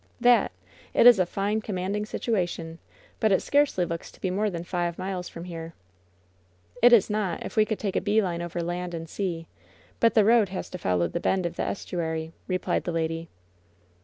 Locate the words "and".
8.95-9.07